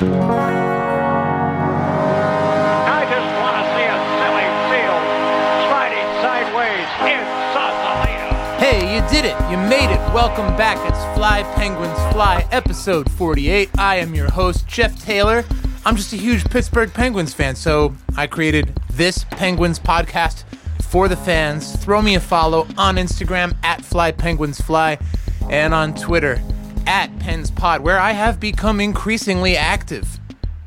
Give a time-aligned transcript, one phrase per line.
[0.00, 0.06] Hey,
[8.94, 9.36] you did it.
[9.50, 10.00] You made it.
[10.14, 10.78] Welcome back.
[10.88, 13.68] It's Fly Penguins Fly, episode 48.
[13.76, 15.44] I am your host, Jeff Taylor.
[15.84, 20.44] I'm just a huge Pittsburgh Penguins fan, so I created this Penguins podcast
[20.80, 21.76] for the fans.
[21.76, 24.96] Throw me a follow on Instagram at Fly Penguins Fly
[25.50, 26.40] and on Twitter
[26.90, 30.18] at Pens Pod, where I have become increasingly active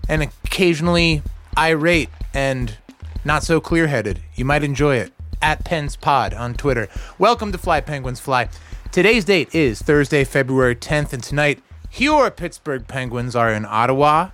[0.07, 1.21] and occasionally
[1.57, 2.77] irate and
[3.25, 4.21] not so clear headed.
[4.33, 5.11] You might enjoy it.
[5.41, 6.87] At Pens Pod on Twitter.
[7.19, 8.47] Welcome to Fly Penguins Fly.
[8.93, 14.29] Today's date is Thursday, February 10th, and tonight, your Pittsburgh Penguins are in Ottawa,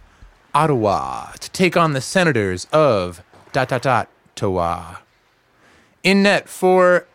[0.53, 4.97] Ottawa, to take on the Senators of dot dot dot Ottawa.
[6.03, 7.07] In net for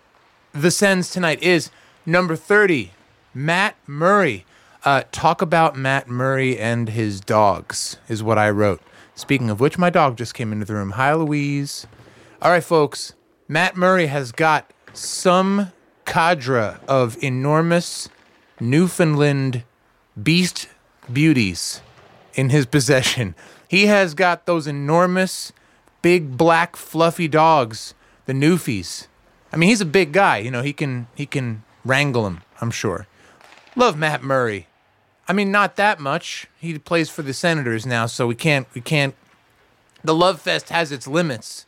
[0.53, 1.71] the Sens tonight is
[2.05, 2.91] number 30,
[3.33, 4.45] Matt Murray.
[4.85, 8.83] Uh, talk about Matt Murray and his dogs, is what I wrote.
[9.15, 10.91] Speaking of which, my dog just came into the room.
[10.91, 11.87] Hi, Louise.
[12.43, 13.15] All right, folks.
[13.49, 15.73] Matt Murray has got some
[16.05, 18.11] cadre of enormous
[18.61, 19.65] Newfoundland
[20.23, 20.69] beast
[21.11, 21.81] beauties
[22.35, 23.35] in his possession.
[23.67, 25.53] He has got those enormous,
[26.03, 27.95] big, black, fluffy dogs,
[28.27, 29.07] the Newfies.
[29.51, 30.39] I mean, he's a big guy.
[30.39, 32.43] You know, he can he can wrangle them.
[32.61, 33.07] I'm sure.
[33.77, 34.69] Love Matt Murray.
[35.27, 36.47] I mean, not that much.
[36.59, 39.15] He plays for the Senators now, so we can't we can't.
[40.03, 41.65] The love fest has its limits,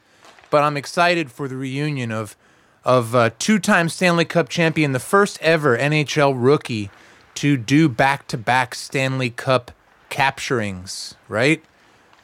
[0.50, 2.36] but I'm excited for the reunion of
[2.84, 6.90] of uh, two-time Stanley Cup champion, the first ever NHL rookie
[7.34, 9.72] to do back-to-back Stanley Cup
[10.10, 11.14] capturings.
[11.28, 11.64] Right?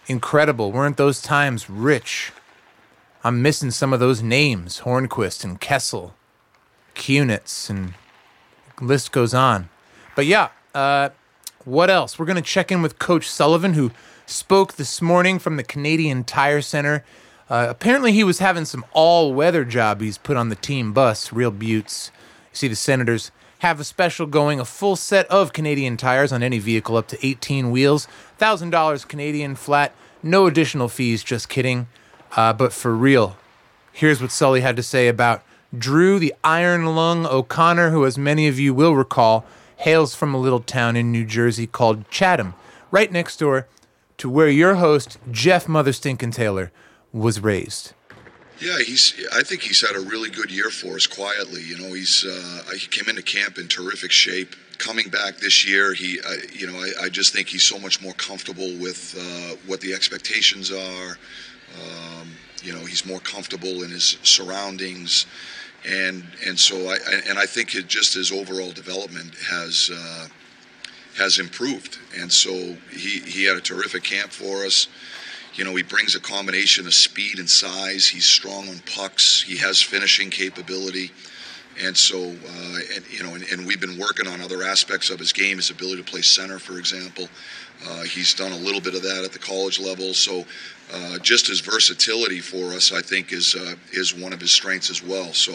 [0.06, 0.70] Incredible.
[0.70, 2.32] Weren't those times rich?
[3.24, 6.14] I'm missing some of those names: Hornqvist and Kessel,
[6.94, 7.94] Kunitz, and
[8.80, 9.70] list goes on.
[10.14, 11.10] But yeah, uh,
[11.64, 12.18] what else?
[12.18, 13.90] We're going to check in with Coach Sullivan, who
[14.26, 17.04] spoke this morning from the Canadian Tire Center.
[17.48, 21.32] Uh, apparently, he was having some all weather job he's put on the team bus,
[21.32, 22.10] real buttes.
[22.52, 26.42] You see, the Senators have a special going a full set of Canadian tires on
[26.42, 28.08] any vehicle up to 18 wheels,
[28.40, 31.86] $1,000 Canadian flat, no additional fees, just kidding.
[32.36, 33.36] Uh, but for real,
[33.92, 35.42] here's what Sully had to say about
[35.76, 39.44] Drew the Iron Lung O'Connor, who, as many of you will recall,
[39.82, 42.54] hails from a little town in New Jersey called Chatham,
[42.90, 43.66] right next door
[44.18, 46.70] to where your host, Jeff Mother Stinkin' Taylor,
[47.12, 47.92] was raised.
[48.60, 49.14] Yeah, he's.
[49.34, 51.08] I think he's had a really good year for us.
[51.08, 52.24] Quietly, you know, he's.
[52.24, 54.54] Uh, he came into camp in terrific shape.
[54.78, 56.20] Coming back this year, he.
[56.24, 59.80] I, you know, I, I just think he's so much more comfortable with uh, what
[59.80, 61.18] the expectations are.
[61.82, 62.28] Um,
[62.62, 65.26] you know, he's more comfortable in his surroundings,
[65.86, 66.98] and and so I
[67.28, 69.90] and I think it just his overall development has.
[69.92, 70.28] Uh,
[71.16, 74.88] has improved, and so he, he had a terrific camp for us.
[75.54, 78.08] You know, he brings a combination of speed and size.
[78.08, 79.42] He's strong on pucks.
[79.42, 81.10] He has finishing capability.
[81.80, 85.18] And so, uh, and, you know, and, and, we've been working on other aspects of
[85.18, 87.28] his game, his ability to play center, for example.
[87.88, 90.12] Uh, he's done a little bit of that at the college level.
[90.12, 90.44] So,
[90.92, 94.90] uh, just his versatility for us, I think, is uh, is one of his strengths
[94.90, 95.32] as well.
[95.32, 95.54] So,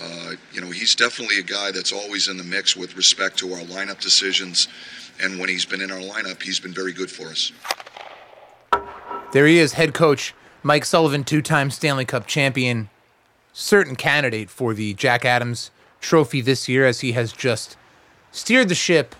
[0.00, 3.52] uh, you know, he's definitely a guy that's always in the mix with respect to
[3.52, 4.68] our lineup decisions.
[5.20, 7.52] And when he's been in our lineup, he's been very good for us.
[9.32, 12.90] There he is, head coach Mike Sullivan, two time Stanley Cup champion,
[13.52, 17.76] certain candidate for the Jack Adams trophy this year, as he has just
[18.32, 19.14] steered the ship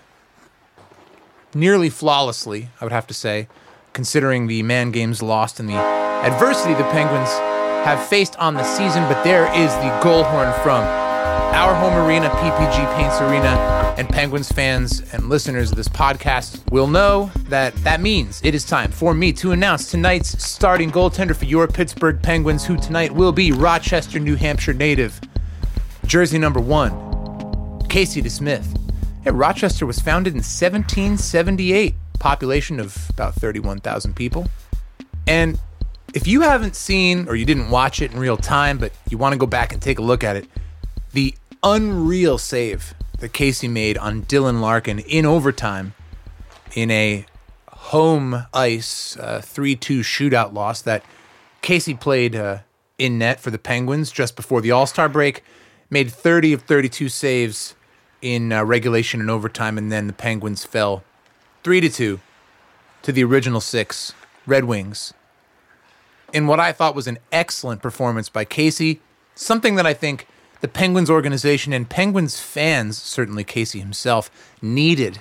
[1.53, 3.47] nearly flawlessly, I would have to say,
[3.93, 7.29] considering the man games lost and the adversity the Penguins
[7.85, 9.03] have faced on the season.
[9.03, 10.83] But there is the goal horn from
[11.53, 13.80] our home arena, PPG Paints Arena.
[13.97, 18.65] And Penguins fans and listeners of this podcast will know that that means it is
[18.65, 23.31] time for me to announce tonight's starting goaltender for your Pittsburgh Penguins, who tonight will
[23.31, 25.19] be Rochester, New Hampshire native,
[26.05, 28.65] jersey number one, Casey DeSmith.
[29.23, 34.47] Hey, Rochester was founded in 1778, population of about 31,000 people.
[35.27, 35.59] And
[36.15, 39.33] if you haven't seen or you didn't watch it in real time, but you want
[39.33, 40.47] to go back and take a look at it,
[41.13, 45.93] the unreal save that Casey made on Dylan Larkin in overtime
[46.73, 47.25] in a
[47.69, 51.03] home ice uh, 3 2 shootout loss that
[51.61, 52.59] Casey played uh,
[52.97, 55.43] in net for the Penguins just before the All Star break,
[55.89, 57.75] made 30 of 32 saves
[58.21, 61.03] in uh, regulation and overtime, and then the Penguins fell
[61.63, 62.19] 3 to 2
[63.03, 64.13] to the original six
[64.45, 65.13] Red Wings.
[66.33, 69.01] In what I thought was an excellent performance by Casey,
[69.35, 70.27] something that I think
[70.61, 74.31] the Penguins organization and Penguins fans, certainly Casey himself,
[74.61, 75.19] needed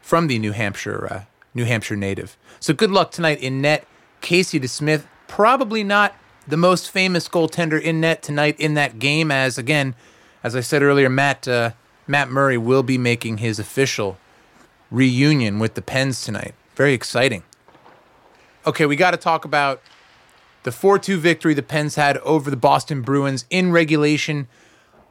[0.00, 1.22] from the New Hampshire uh,
[1.52, 2.36] New Hampshire native.
[2.60, 3.86] So good luck tonight in net.
[4.20, 6.14] Casey DeSmith, probably not
[6.46, 9.94] the most famous goaltender in net tonight in that game, as again,
[10.42, 11.72] as I said earlier, Matt uh,
[12.06, 14.18] Matt Murray will be making his official
[14.90, 16.54] reunion with the Pens tonight.
[16.74, 17.42] Very exciting.
[18.66, 19.80] Okay, we got to talk about
[20.62, 24.48] the 4 2 victory the Pens had over the Boston Bruins in regulation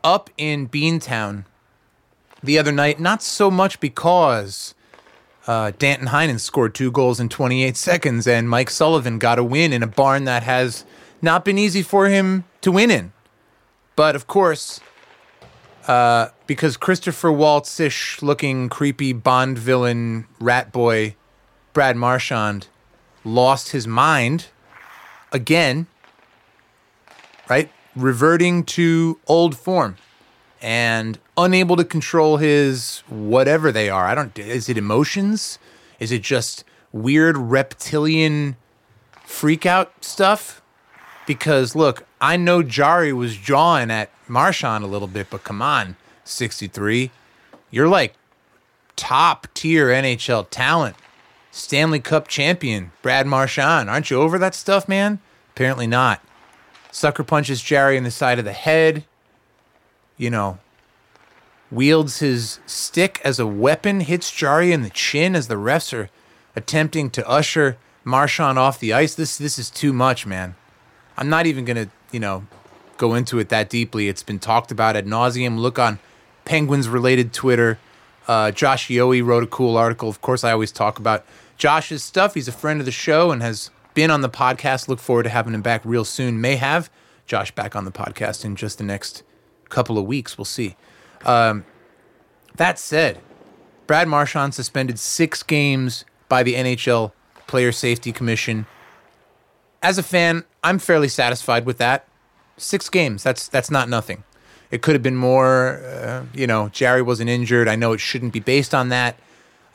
[0.03, 1.45] up in Beantown
[2.43, 2.99] the other night.
[2.99, 4.73] Not so much because
[5.47, 9.73] uh, Danton Heinen scored two goals in 28 seconds and Mike Sullivan got a win
[9.73, 10.85] in a barn that has
[11.21, 13.11] not been easy for him to win in.
[13.95, 14.79] But of course,
[15.87, 21.15] uh, because Christopher Waltz ish looking creepy Bond villain rat boy
[21.73, 22.67] Brad Marchand
[23.23, 24.47] lost his mind
[25.31, 25.87] again,
[27.49, 27.69] right?
[27.95, 29.97] Reverting to old form
[30.61, 34.05] and unable to control his whatever they are.
[34.05, 35.59] I don't, is it emotions?
[35.99, 38.57] Is it just weird reptilian
[39.23, 40.61] freak out stuff?
[41.25, 45.95] Because look, I know Jarry was jawing at Marchand a little bit, but come on,
[46.23, 47.11] 63.
[47.71, 48.15] You're like
[48.95, 50.95] top tier NHL talent.
[51.51, 53.89] Stanley Cup champion, Brad Marchand.
[53.89, 55.19] Aren't you over that stuff, man?
[55.55, 56.21] Apparently not.
[56.91, 59.03] Sucker punches Jarry in the side of the head.
[60.17, 60.59] You know,
[61.71, 66.09] wields his stick as a weapon, hits Jarry in the chin as the refs are
[66.55, 69.15] attempting to usher Marchand off the ice.
[69.15, 70.55] This this is too much, man.
[71.17, 72.47] I'm not even gonna, you know,
[72.97, 74.07] go into it that deeply.
[74.07, 75.57] It's been talked about ad nauseum.
[75.57, 75.99] Look on
[76.45, 77.77] Penguins related Twitter.
[78.29, 80.07] Uh, Josh Yohe wrote a cool article.
[80.07, 81.25] Of course, I always talk about
[81.57, 82.35] Josh's stuff.
[82.35, 84.87] He's a friend of the show and has been on the podcast.
[84.87, 86.39] Look forward to having him back real soon.
[86.39, 86.91] May have
[87.25, 89.23] Josh back on the podcast in just the next
[89.69, 90.37] couple of weeks.
[90.37, 90.75] We'll see.
[91.25, 91.65] Um,
[92.55, 93.19] that said,
[93.87, 97.13] Brad Marchand suspended six games by the NHL
[97.47, 98.67] Player Safety Commission.
[99.81, 102.07] As a fan, I'm fairly satisfied with that.
[102.57, 103.23] Six games.
[103.23, 104.23] That's that's not nothing.
[104.71, 105.81] It could have been more.
[105.83, 107.67] Uh, you know, Jarry wasn't injured.
[107.67, 109.17] I know it shouldn't be based on that.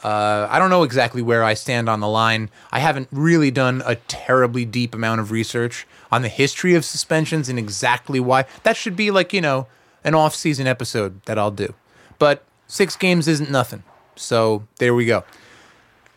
[0.02, 2.50] Uh, I don't know exactly where I stand on the line.
[2.70, 7.48] I haven't really done a terribly deep amount of research on the history of suspensions
[7.48, 8.44] and exactly why.
[8.64, 9.66] That should be like, you know,
[10.04, 11.74] an off season episode that I'll do.
[12.18, 13.82] But six games isn't nothing.
[14.14, 15.24] So there we go.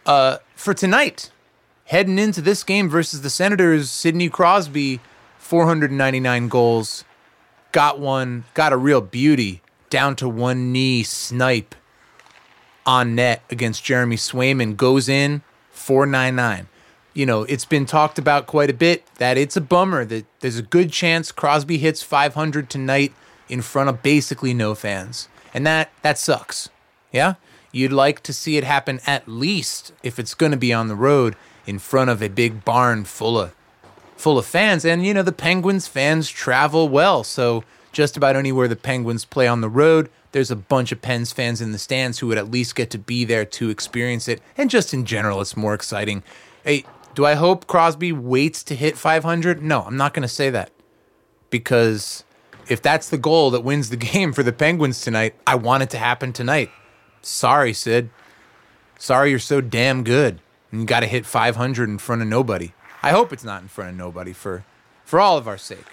[0.05, 1.31] Uh, for tonight,
[1.85, 4.99] heading into this game versus the Senators, Sidney Crosby,
[5.37, 7.05] 499 goals,
[7.77, 11.75] got one, got a real beauty, down to one knee snipe
[12.87, 16.69] on net against Jeremy Swayman, goes in 499.
[17.13, 20.57] You know, it's been talked about quite a bit that it's a bummer that there's
[20.57, 23.13] a good chance Crosby hits 500 tonight
[23.47, 25.27] in front of basically no fans.
[25.53, 26.69] And that that sucks.
[27.11, 27.35] Yeah?
[27.71, 30.95] You'd like to see it happen at least if it's going to be on the
[30.95, 31.35] road
[31.67, 33.53] in front of a big barn full of
[34.17, 38.67] full of fans and you know the Penguins fans travel well, so just about anywhere
[38.67, 42.19] the Penguins play on the road, there's a bunch of Pens fans in the stands
[42.19, 44.41] who would at least get to be there to experience it.
[44.57, 46.21] And just in general, it's more exciting.
[46.63, 46.85] Hey,
[47.15, 49.63] do I hope Crosby waits to hit 500?
[49.63, 50.71] No, I'm not going to say that.
[51.49, 52.23] Because
[52.67, 55.89] if that's the goal that wins the game for the Penguins tonight, I want it
[55.91, 56.69] to happen tonight.
[57.21, 58.09] Sorry, Sid.
[58.99, 60.39] Sorry you're so damn good
[60.71, 62.73] and you got to hit 500 in front of nobody.
[63.07, 64.65] I hope it's not in front of nobody for
[65.05, 65.85] for all of our sake.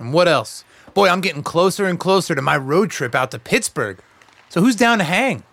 [0.00, 0.64] And what else?
[0.94, 4.00] Boy, I'm getting closer and closer to my road trip out to Pittsburgh.
[4.48, 5.44] So who's down to hang?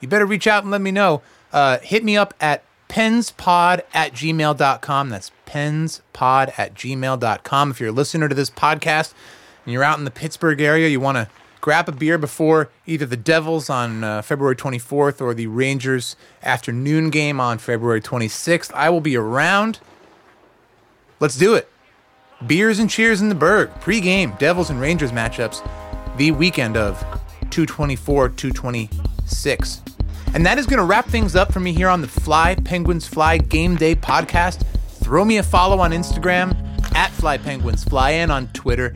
[0.00, 1.20] You better reach out and let me know.
[1.52, 5.10] Uh, hit me up at penspod at gmail.com.
[5.10, 7.70] That's penspod at gmail.com.
[7.70, 9.12] If you're a listener to this podcast
[9.66, 11.28] and you're out in the Pittsburgh area, you want to
[11.64, 17.08] grab a beer before either the Devils on uh, February 24th or the Rangers afternoon
[17.08, 19.80] game on February 26th, I will be around.
[21.20, 21.70] Let's do it.
[22.46, 23.70] Beers and cheers in the Burgh.
[23.80, 25.66] Pre-game Devils and Rangers matchups
[26.18, 27.00] the weekend of
[27.48, 29.82] 224 226.
[30.34, 33.06] And that is going to wrap things up for me here on the Fly Penguins
[33.06, 34.66] Fly Game Day podcast.
[35.02, 36.54] Throw me a follow on Instagram
[36.94, 38.92] at Fly Penguins Fly and on Twitter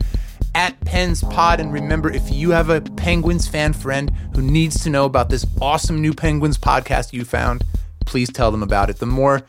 [0.59, 1.61] at Pens Pod.
[1.61, 5.45] And remember, if you have a Penguins fan friend who needs to know about this
[5.61, 7.63] awesome new Penguins podcast you found,
[8.05, 8.97] please tell them about it.
[8.97, 9.43] The more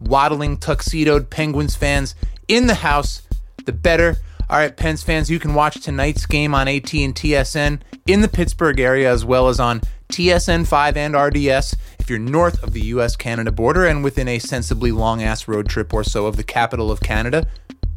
[0.00, 2.14] waddling, tuxedoed Penguins fans
[2.46, 3.22] in the house,
[3.64, 4.18] the better.
[4.48, 8.28] All right, Pens fans, you can watch tonight's game on AT and TSN in the
[8.28, 12.82] Pittsburgh area as well as on TSN 5 and RDS if you're north of the
[12.82, 16.44] US Canada border and within a sensibly long ass road trip or so of the
[16.44, 17.48] capital of Canada,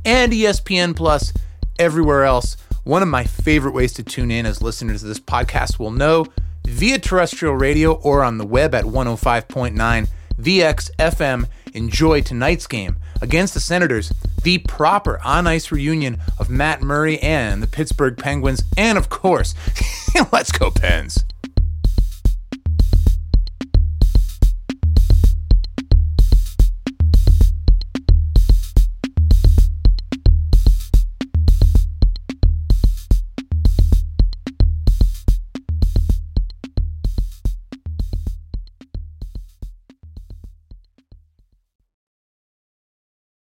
[0.03, 1.31] and ESPN Plus
[1.79, 2.57] everywhere else.
[2.83, 6.25] One of my favorite ways to tune in, as listeners of this podcast will know,
[6.65, 10.07] via terrestrial radio or on the web at 105.9
[10.39, 11.47] VXFM.
[11.73, 14.11] Enjoy tonight's game against the Senators,
[14.43, 19.53] the proper on ice reunion of Matt Murray and the Pittsburgh Penguins, and of course,
[20.31, 21.23] let's go, Pens.